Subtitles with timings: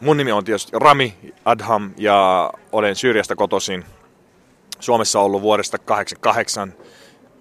[0.00, 3.84] mun nimi on tietysti Rami Adham ja olen Syyriasta kotoisin.
[4.80, 6.74] Suomessa ollut vuodesta 1988.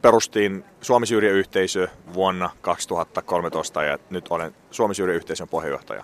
[0.02, 6.04] Perustiin Suomi-Syyriä-yhteisö vuonna 2013 ja nyt olen Suomi-Syyriä-yhteisön puheenjohtaja.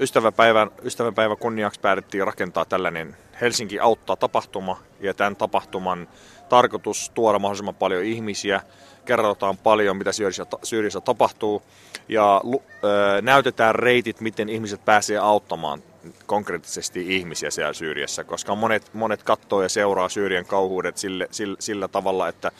[0.00, 4.78] Ystävänpäivän, ystävänpäivän kunniaksi päätettiin rakentaa tällainen Helsinki auttaa tapahtuma.
[5.00, 6.08] Ja tämän tapahtuman
[6.48, 8.60] tarkoitus tuoda mahdollisimman paljon ihmisiä,
[9.04, 11.62] kerrotaan paljon mitä Syyriassa, Syyriassa tapahtuu.
[12.08, 12.40] Ja
[12.84, 15.82] ö, näytetään reitit, miten ihmiset pääsee auttamaan
[16.26, 21.88] konkreettisesti ihmisiä siellä Syyriassa, koska monet, monet katsoo ja seuraa Syyrian kauhuudet sille, sillä, sillä
[21.88, 22.52] tavalla, että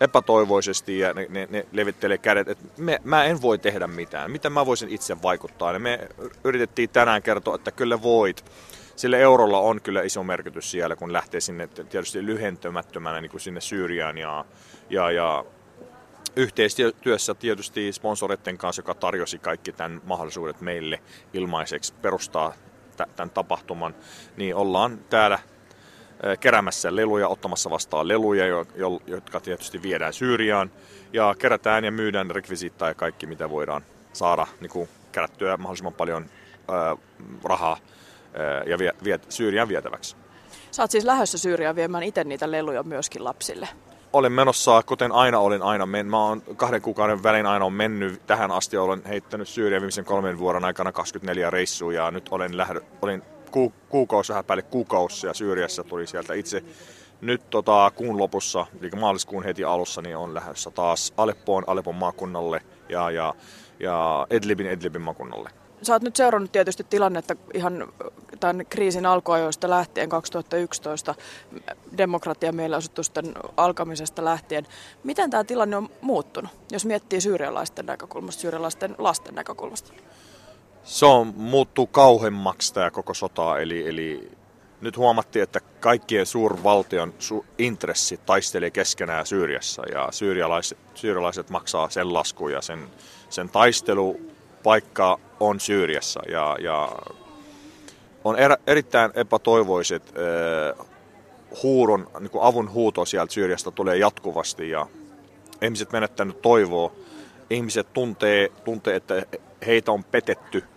[0.00, 4.30] epätoivoisesti ja ne, ne, ne levittelee kädet, että me, mä en voi tehdä mitään.
[4.30, 5.72] Mitä mä voisin itse vaikuttaa?
[5.72, 6.08] Ja me
[6.44, 8.44] yritettiin tänään kertoa, että kyllä voit.
[8.96, 13.60] Sillä eurolla on kyllä iso merkitys siellä, kun lähtee sinne tietysti lyhentämättömänä niin kuin sinne
[13.60, 14.44] Syyriaan ja,
[14.90, 15.44] ja, ja
[16.36, 21.00] yhteistyössä tietysti sponsoreiden kanssa, joka tarjosi kaikki tämän mahdollisuudet meille
[21.32, 22.52] ilmaiseksi perustaa
[23.16, 23.94] tämän tapahtuman,
[24.36, 25.38] niin ollaan täällä
[26.40, 28.44] keräämässä leluja, ottamassa vastaan leluja,
[29.06, 30.70] jotka tietysti viedään Syyriaan.
[31.12, 36.26] Ja kerätään ja myydään rekvisiittaa ja kaikki, mitä voidaan saada niin kuin kerättyä mahdollisimman paljon
[36.68, 36.96] ää,
[37.44, 37.76] rahaa
[38.34, 40.16] ää, ja vie, vie, Syyriaan vietäväksi.
[40.70, 43.68] Sä oot siis lähdössä Syyriaan viemään itse niitä leluja myöskin lapsille.
[44.12, 48.26] Olen menossa, kuten aina olin aina men, Mä oon kahden kuukauden välein aina on mennyt
[48.26, 48.76] tähän asti.
[48.76, 53.72] Olen heittänyt Syyrian viimeisen kolmen vuoden aikana 24 reissua ja nyt olen lähdö, olin ku,
[53.88, 56.64] kuukausi vähän päälle kuukausi ja Syyriassa tuli sieltä itse.
[57.20, 62.60] Nyt tota, kuun lopussa, eli maaliskuun heti alussa, niin on lähdössä taas Aleppoon, Aleppon maakunnalle
[62.88, 63.34] ja, ja,
[63.80, 65.50] ja Edlibin, Edlibin maakunnalle.
[65.82, 67.92] Sä oot nyt seurannut tietysti tilannetta ihan
[68.40, 71.14] tämän kriisin alkuajoista lähtien 2011
[71.98, 74.66] demokratiamielenosoitusten alkamisesta lähtien.
[75.04, 79.92] Miten tämä tilanne on muuttunut, jos miettii syyrialaisten näkökulmasta, syyrialaisten lasten näkökulmasta?
[80.86, 84.30] Se on, muuttuu kauhemmaksi tämä koko sota, eli, eli
[84.80, 92.14] nyt huomattiin, että kaikkien suurvaltion su- intressi taistelee keskenään Syyriassa ja syyrialaiset, syyrialaiset maksaa sen
[92.14, 92.78] lasku ja sen,
[93.30, 96.92] sen taistelupaikka on Syyriassa ja, ja
[98.24, 100.86] on er, erittäin epätoivoiset äh,
[101.62, 104.86] huuron, niin kuin avun huuto sieltä Syyriasta tulee jatkuvasti ja
[105.62, 106.92] ihmiset menettänyt toivoa.
[107.50, 109.26] Ihmiset tuntee, tuntee, että
[109.66, 110.64] heitä on petetty–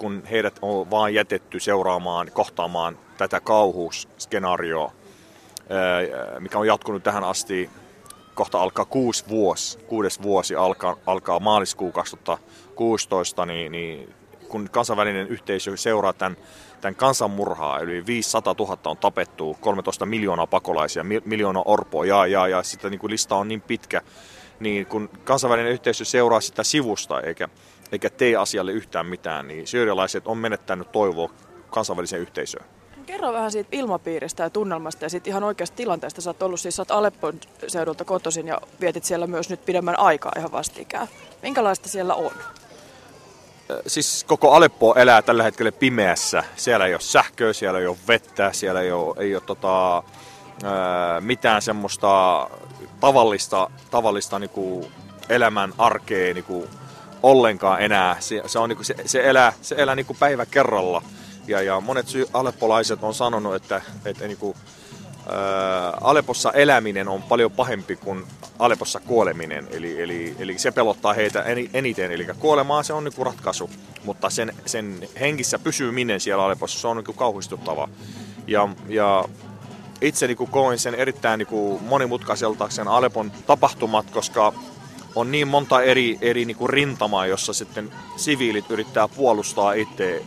[0.00, 4.92] kun heidät on vaan jätetty seuraamaan, kohtaamaan tätä kauhuskenaarioa,
[6.38, 7.70] mikä on jatkunut tähän asti,
[8.34, 14.14] kohta alkaa kuusi vuosi, kuudes vuosi alkaa, alkaa maaliskuu 2016, niin, niin
[14.48, 16.36] kun kansainvälinen yhteisö seuraa tämän,
[16.80, 22.62] tämän kansanmurhaa, eli 500 000 on tapettu, 13 miljoonaa pakolaisia, miljoona orpoa, ja, ja, ja
[22.62, 24.02] sitten niin kuin lista on niin pitkä,
[24.60, 27.48] niin kun kansainvälinen yhteisö seuraa sitä sivusta, eikä
[27.92, 31.30] eikä tee asialle yhtään mitään, niin syyrialaiset on menettänyt toivoa
[31.70, 32.64] kansainväliseen yhteisöön.
[33.06, 36.20] Kerro vähän siitä ilmapiiristä ja tunnelmasta ja siitä ihan oikeasta tilanteesta.
[36.20, 39.98] Sä oot ollut siis, sä oot Aleppon seudulta kotoisin ja vietit siellä myös nyt pidemmän
[39.98, 41.08] aikaa ihan vastikään.
[41.42, 42.30] Minkälaista siellä on?
[43.86, 46.44] Siis koko Aleppo elää tällä hetkellä pimeässä.
[46.56, 50.02] Siellä ei ole sähköä, siellä ei ole vettä, siellä ei ole, ei ole tota,
[51.20, 52.48] mitään semmoista
[53.00, 54.90] tavallista, tavallista niinku
[55.28, 56.68] elämän arkea niinku
[57.22, 58.16] ollenkaan enää.
[58.20, 61.02] Se, se, on niinku, se, se elää, se elää niinku päivä kerralla.
[61.46, 64.56] Ja, ja monet sy- aleppolaiset on sanonut, että, että niinku,
[65.28, 68.24] ää, Alepossa eläminen on paljon pahempi kuin
[68.58, 69.68] Alepossa kuoleminen.
[69.70, 72.12] Eli, eli, eli se pelottaa heitä eniten.
[72.12, 73.70] Eli kuolemaa se on niinku ratkaisu,
[74.04, 77.88] mutta sen, sen hengissä pysyminen siellä Alepossa se on niinku kauhistuttava.
[78.46, 79.24] Ja, ja
[80.00, 84.52] itse niinku koin sen erittäin niinku monimutkaiselta sen Alepon tapahtumat, koska
[85.14, 90.22] on niin monta eri, eri niin kuin rintamaa, jossa sitten siviilit yrittää puolustaa itse.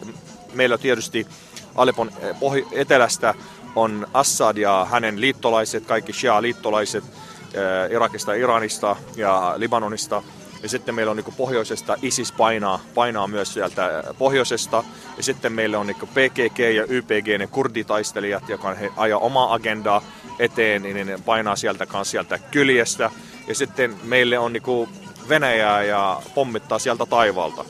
[0.53, 1.27] Meillä tietysti
[1.75, 3.33] Alepon eh, pohj- etelästä
[3.75, 10.23] on Assad ja hänen liittolaiset, kaikki Shia-liittolaiset äh, Irakista, Iranista ja Libanonista.
[10.63, 14.83] Ja sitten meillä on niin pohjoisesta ISIS painaa, painaa myös sieltä pohjoisesta.
[15.17, 20.02] Ja sitten meillä on niin PKK ja YPG, ne kurditaistelijat, jotka he ajaa omaa agendaa
[20.40, 23.11] eteen, niin ne painaa sieltä kanssa sieltä kyljestä
[23.47, 24.90] ja sitten meille on niinku
[25.29, 27.66] Venäjää ja pommittaa sieltä taivaalta.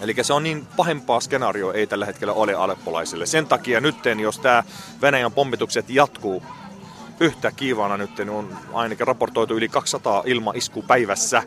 [0.00, 3.26] Eli se on niin pahempaa skenaario ei tällä hetkellä ole aleppolaisille.
[3.26, 4.64] Sen takia nytten, jos tämä
[5.02, 6.42] Venäjän pommitukset jatkuu
[7.20, 11.42] yhtä kiivana nyt, niin on ainakin raportoitu yli 200 ilmaisku päivässä.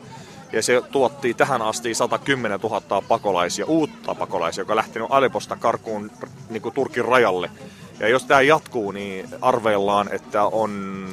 [0.51, 6.11] Ja se tuotti tähän asti 110 000 pakolaisia, uutta pakolaisia, joka on lähtenyt Aleposta karkuun
[6.49, 7.51] niin Turkin rajalle.
[7.99, 11.05] Ja jos tämä jatkuu, niin arveillaan, että on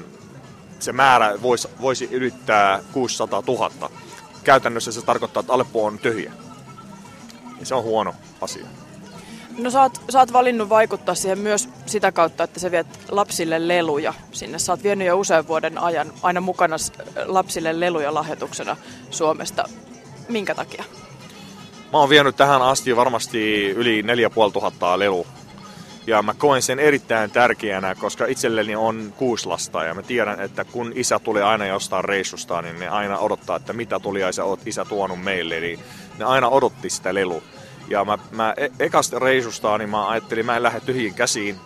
[0.82, 3.90] se määrä voisi, voisi ylittää 600 000.
[4.44, 6.32] Käytännössä se tarkoittaa, että Aleppo on tyhjä.
[7.60, 8.66] Ja se on huono asia.
[9.58, 13.68] No sä oot, sä oot valinnut vaikuttaa siihen myös sitä kautta, että sä viet lapsille
[13.68, 14.58] leluja sinne.
[14.58, 16.76] Sä oot vienyt jo usean vuoden ajan aina mukana
[17.24, 18.76] lapsille leluja lahjoituksena
[19.10, 19.64] Suomesta.
[20.28, 20.84] Minkä takia?
[21.92, 25.26] Mä oon vienyt tähän asti varmasti yli 4500 lelu.
[26.06, 30.64] Ja mä koen sen erittäin tärkeänä, koska itselleni on kuusi lasta ja mä tiedän, että
[30.64, 34.84] kun isä tulee aina jostain reissusta, niin ne aina odottaa, että mitä tuliaisia oot isä
[34.84, 35.58] tuonut meille.
[35.58, 35.78] Eli
[36.18, 37.42] ne aina odotti sitä lelu.
[37.88, 41.56] Ja mä, mä e- ekasta reisusta, niin mä ajattelin, mä en lähde tyhjiin käsiin.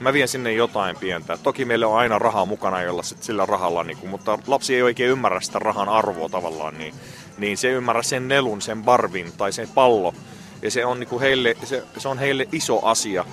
[0.00, 1.38] Mä vien sinne jotain pientä.
[1.42, 4.82] Toki meillä on aina rahaa mukana, jolla sit sillä rahalla, niin kun, mutta lapsi ei
[4.82, 6.94] oikein ymmärrä sitä rahan arvoa tavallaan, niin,
[7.38, 10.14] niin se ymmärrä sen nelun, sen barvin tai sen pallo.
[10.62, 13.24] Ja se on, niin heille, se, se on heille iso asia.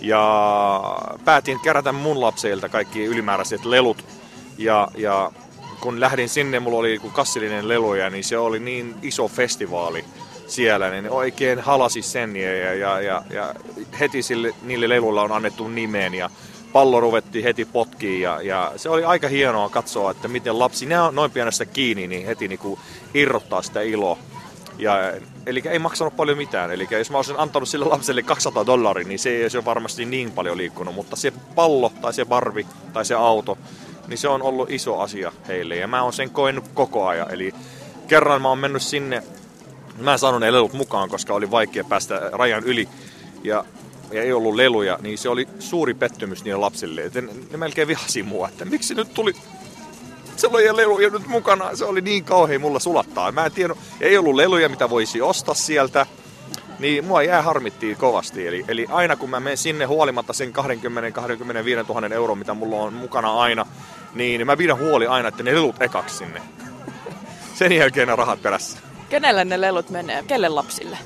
[0.00, 4.04] Ja päätin kerätä mun lapseilta kaikki ylimääräiset lelut.
[4.58, 5.32] Ja, ja
[5.80, 10.04] kun lähdin sinne, mulla oli kassillinen leluja, niin se oli niin iso festivaali
[10.46, 13.54] siellä, niin oikein halasi sen ja, ja, ja, ja
[14.00, 16.30] heti sille, niille leluilla on annettu nimeen ja
[16.72, 21.30] pallo ruvettiin heti potkiin ja, ja se oli aika hienoa katsoa, että miten lapsi, noin
[21.30, 22.80] pienestä kiinni, niin heti niin kuin
[23.14, 24.18] irrottaa sitä iloa.
[24.78, 25.12] Ja,
[25.46, 26.70] eli ei maksanut paljon mitään.
[26.70, 30.32] Eli jos mä olisin antanut sille lapselle 200 dollaria, niin se ei olisi varmasti niin
[30.32, 30.94] paljon liikkunut.
[30.94, 33.58] Mutta se pallo tai se barvi tai se auto,
[34.08, 35.76] niin se on ollut iso asia heille.
[35.76, 37.30] Ja mä oon sen koennut koko ajan.
[37.30, 37.54] Eli
[38.08, 39.22] kerran mä oon mennyt sinne
[39.98, 42.88] Mä en saanut ne lelut mukaan, koska oli vaikea päästä rajan yli
[43.44, 43.64] ja,
[44.12, 47.02] ja ei ollut leluja, niin se oli suuri pettymys niille lapsille.
[47.02, 47.14] Et
[47.50, 49.32] ne melkein vihasi mua, että miksi nyt tuli
[50.38, 51.76] sellaisia leluja nyt mukana.
[51.76, 53.32] Se oli niin kauhean mulla sulattaa.
[53.32, 56.06] Mä en tiedä, ei ollut leluja, mitä voisi ostaa sieltä.
[56.78, 58.46] Niin mua jää harmittiin kovasti.
[58.46, 62.94] Eli, eli aina kun mä menen sinne huolimatta sen 20-25 000 euroa, mitä mulla on
[62.94, 63.66] mukana aina,
[64.14, 66.42] niin mä pidän huoli aina, että ne lelut ekaksi sinne.
[67.58, 68.78] Sen jälkeen ne rahat perässä.
[69.08, 70.24] Kenelle ne lelut menee?
[70.26, 70.98] Kelle lapsille?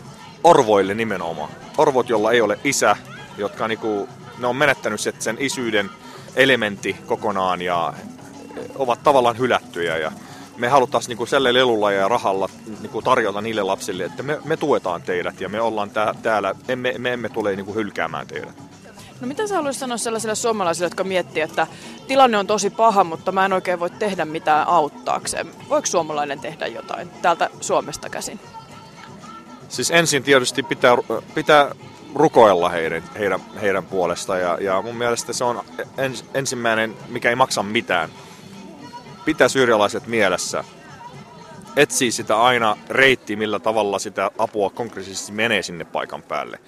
[0.44, 1.50] Orvoille nimenomaan.
[1.78, 2.96] Orvot, jolla ei ole isä,
[3.38, 5.90] jotka niinku, ne on menettänyt sen isyyden
[6.36, 7.92] elementti kokonaan ja
[8.80, 9.96] ovat tavallaan hylättyjä.
[9.96, 10.12] Ja
[10.56, 12.48] me haluttaisiin niinku selle lelulla ja rahalla
[12.80, 16.94] niinku tarjota niille lapsille, että me, me tuetaan teidät ja me ollaan tää, täällä, emme,
[16.98, 18.62] me emme tule niinku hylkäämään teidät.
[19.20, 21.66] No mitä sä haluaisit sanoa sellaisille suomalaisille, jotka miettii, että
[22.08, 25.46] tilanne on tosi paha, mutta mä en oikein voi tehdä mitään auttaakseen.
[25.68, 28.40] Voiko suomalainen tehdä jotain täältä Suomesta käsin?
[29.68, 30.96] Siis ensin tietysti pitää,
[31.34, 31.74] pitää
[32.14, 35.62] rukoilla heidän, heidän, heidän puolestaan ja, ja mun mielestä se on
[35.98, 38.10] ens, ensimmäinen, mikä ei maksa mitään.
[39.25, 40.64] Pitää syyrialaiset mielessä.
[41.76, 46.58] Etsii sitä aina reitti, millä tavalla sitä apua konkreettisesti menee sinne paikan päälle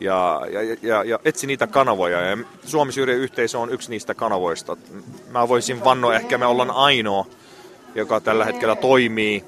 [0.00, 2.20] ja, ja, ja, ja etsi niitä kanavoja.
[2.20, 4.76] Ja Suomi yhteisö on yksi niistä kanavoista.
[5.30, 7.26] Mä voisin vannoa, ehkä me ollaan ainoa,
[7.94, 9.44] joka tällä hetkellä toimii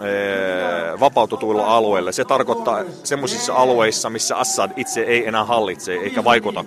[0.00, 2.12] ee, vapautetuilla alueilla.
[2.12, 6.64] Se tarkoittaa semmoisissa alueissa, missä Assad itse ei enää hallitse eikä vaikuta.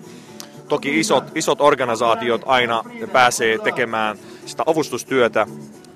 [0.69, 5.47] Toki isot, isot organisaatiot aina pääsee tekemään sitä avustustyötä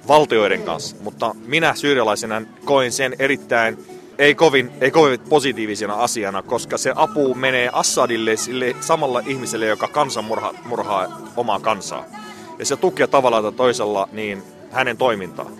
[0.07, 3.77] valtioiden kanssa, mutta minä syyrialaisena koin sen erittäin
[4.19, 9.87] ei kovin, ei kovin positiivisena asiana, koska se apu menee Assadille sille samalla ihmiselle, joka
[9.87, 12.05] kansan murha, murhaa omaa kansaa.
[12.59, 15.51] Ja se tukee tavalla tai toisella niin hänen toimintaa.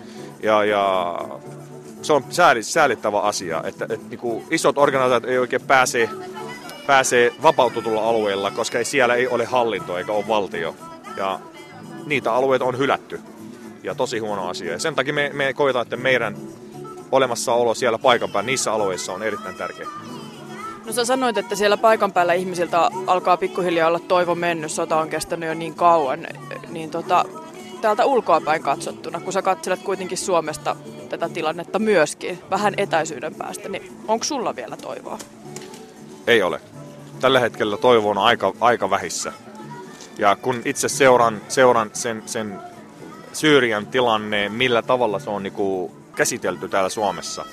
[0.42, 1.14] Ja, ja
[2.02, 6.08] se on sääli, säälittävä asia, että, että niin kuin isot organisaatiot ei oikein pääse,
[6.90, 10.74] pääse vapautetulla alueella, koska ei, siellä ei ole hallinto eikä ole valtio.
[11.16, 11.40] Ja
[12.06, 13.20] niitä alueita on hylätty.
[13.82, 14.72] Ja tosi huono asia.
[14.72, 16.36] Ja sen takia me, me koetaan, että meidän
[17.12, 19.86] olemassaolo siellä paikan päällä niissä alueissa on erittäin tärkeä.
[20.86, 25.08] No sä sanoit, että siellä paikan päällä ihmisiltä alkaa pikkuhiljaa olla toivo mennyt, sota on
[25.08, 26.26] kestänyt jo niin kauan,
[26.68, 27.24] niin tota,
[27.80, 30.76] täältä ulkoapäin katsottuna, kun sä katselet kuitenkin Suomesta
[31.08, 35.18] tätä tilannetta myöskin, vähän etäisyyden päästä, niin onko sulla vielä toivoa?
[36.26, 36.60] Ei ole.
[37.20, 39.32] Tällä hetkellä toivo on aika, aika vähissä.
[40.18, 42.58] Ja kun itse seuran, seuran sen, sen
[43.32, 47.44] Syyrian tilanne, millä tavalla se on niinku käsitelty täällä Suomessa,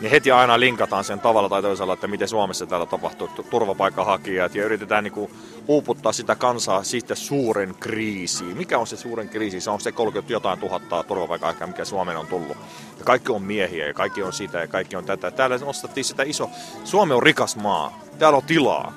[0.00, 4.64] niin heti aina linkataan sen tavalla tai toisella, että miten Suomessa täällä tapahtuu turvapaikkahakijat ja
[4.64, 5.30] yritetään niin kuin
[5.66, 8.56] uuputtaa sitä kansaa siitä suuren kriisiin.
[8.56, 9.60] Mikä on se suuren kriisi?
[9.60, 12.56] Se on se 30 jotain tuhatta turvapaikkahakijaa, mikä Suomeen on tullut.
[12.98, 15.30] Ja kaikki on miehiä ja kaikki on sitä ja kaikki on tätä.
[15.30, 16.50] Täällä nostettiin sitä iso...
[16.84, 18.00] Suomi on rikas maa.
[18.18, 18.92] Täällä on tilaa.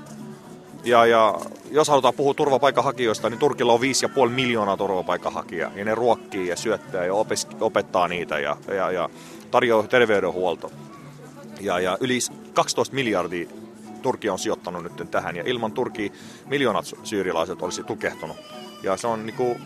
[0.83, 1.35] Ja, ja
[1.71, 5.71] jos halutaan puhua turvapaikanhakijoista, niin Turkilla on 5,5 miljoonaa turvapaikanhakijaa.
[5.75, 7.13] Ja ne ruokkii ja syöttää ja
[7.59, 9.09] opettaa niitä ja, ja, ja
[9.51, 10.71] tarjoaa terveydenhuolto.
[11.59, 12.19] Ja, ja yli
[12.53, 13.47] 12 miljardia
[14.01, 15.35] Turkia on sijoittanut nyt tähän.
[15.35, 16.11] Ja ilman Turkia
[16.45, 18.37] miljoonat syyrialaiset olisi tukehtunut.
[18.83, 19.57] Ja se on niinku,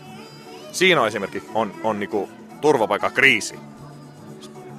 [0.72, 2.28] siinä esimerkki on, on niinku
[2.60, 3.58] turvapaikkakriisi.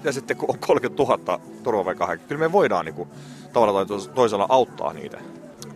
[0.03, 3.08] Ja sitten kun on 30 000 turvapaikanhakijaa, kyllä me voidaan niinku
[3.53, 5.17] tavalla tai toisella auttaa niitä.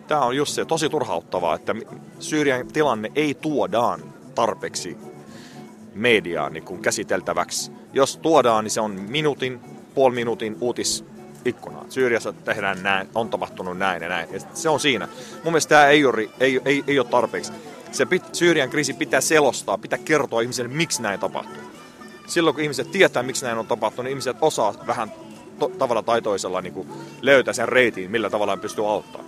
[0.08, 1.76] Tämä on just se tosi turhauttavaa, että
[2.20, 4.98] Syyrian tilanne ei tuodaan tarpeeksi
[5.94, 7.72] mediaan niin käsiteltäväksi.
[7.94, 9.60] Jos tuodaan, niin se on minuutin,
[9.96, 10.58] puoli minuutin
[11.38, 11.86] uutisikkunaa.
[11.90, 14.30] Syyriassa tehdään näin, on tapahtunut näin ja näin.
[14.32, 15.08] Ja se on siinä.
[15.44, 17.52] Mun mielestä tämä ei ole, ei, ei, ei ole tarpeeksi.
[17.92, 21.62] Se pit, Syyrian kriisi pitää selostaa, pitää kertoa ihmisille, miksi näin tapahtuu.
[22.28, 25.12] Silloin kun ihmiset tietää, miksi näin on tapahtunut, niin ihmiset osaa vähän
[25.60, 26.88] to, tavalla tai toisella niin kuin
[27.22, 29.27] löytää sen reitin, millä tavalla pystyy auttamaan.